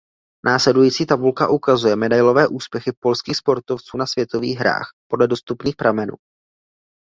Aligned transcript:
Následující 0.45 1.05
tabulka 1.05 1.49
ukazuje 1.49 1.95
medailové 1.95 2.47
úspěchy 2.47 2.91
polských 2.99 3.35
sportovců 3.37 3.97
na 3.97 4.05
Světových 4.05 4.57
hrách 4.57 4.89
podle 5.11 5.27
dostupných 5.27 5.75
pramenů. 5.75 6.13